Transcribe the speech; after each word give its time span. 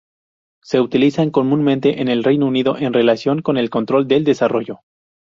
Se 0.63 0.79
utilizan 0.81 1.29
comúnmente 1.29 2.01
en 2.01 2.07
el 2.07 2.23
Reino 2.23 2.47
Unido 2.47 2.75
en 2.75 2.91
relación 2.91 3.43
con 3.43 3.57
el 3.57 3.69
control 3.69 4.07
del 4.07 4.23
desarrollo. 4.23 4.79